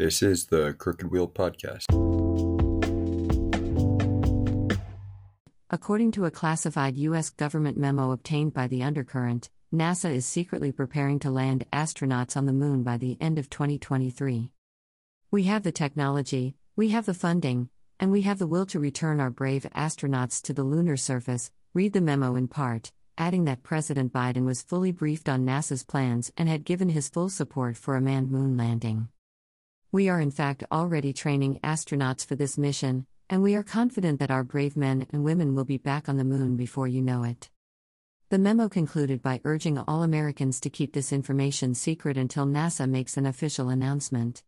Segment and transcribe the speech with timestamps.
[0.00, 1.84] This is the Crooked Wheel Podcast.
[5.68, 7.28] According to a classified U.S.
[7.28, 12.54] government memo obtained by The Undercurrent, NASA is secretly preparing to land astronauts on the
[12.54, 14.50] moon by the end of 2023.
[15.30, 19.20] We have the technology, we have the funding, and we have the will to return
[19.20, 24.14] our brave astronauts to the lunar surface, read the memo in part, adding that President
[24.14, 28.00] Biden was fully briefed on NASA's plans and had given his full support for a
[28.00, 29.08] manned moon landing.
[29.92, 34.30] We are in fact already training astronauts for this mission, and we are confident that
[34.30, 37.50] our brave men and women will be back on the moon before you know it.
[38.28, 43.16] The memo concluded by urging all Americans to keep this information secret until NASA makes
[43.16, 44.44] an official announcement.